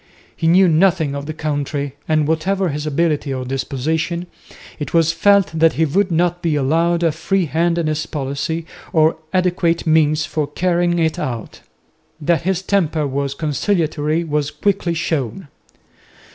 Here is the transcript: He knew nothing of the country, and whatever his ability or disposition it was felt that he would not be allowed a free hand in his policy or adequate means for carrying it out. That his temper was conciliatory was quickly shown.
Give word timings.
He 0.35 0.47
knew 0.47 0.67
nothing 0.67 1.13
of 1.13 1.27
the 1.27 1.33
country, 1.35 1.93
and 2.07 2.27
whatever 2.27 2.69
his 2.69 2.87
ability 2.87 3.31
or 3.31 3.45
disposition 3.45 4.25
it 4.79 4.95
was 4.95 5.11
felt 5.11 5.51
that 5.53 5.73
he 5.73 5.85
would 5.85 6.09
not 6.11 6.41
be 6.41 6.55
allowed 6.55 7.03
a 7.03 7.11
free 7.11 7.45
hand 7.45 7.77
in 7.77 7.85
his 7.85 8.07
policy 8.07 8.65
or 8.93 9.17
adequate 9.31 9.85
means 9.85 10.25
for 10.25 10.47
carrying 10.47 10.97
it 10.97 11.19
out. 11.19 11.61
That 12.19 12.41
his 12.41 12.63
temper 12.63 13.05
was 13.05 13.35
conciliatory 13.35 14.23
was 14.23 14.49
quickly 14.49 14.95
shown. 14.95 15.49